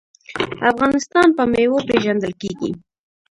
افغانستان 0.71 1.27
په 1.37 1.43
میوو 1.51 1.85
پیژندل 1.89 2.33
کیږي. 2.41 2.71